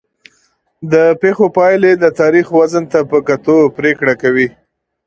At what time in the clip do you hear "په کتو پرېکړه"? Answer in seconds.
3.09-4.13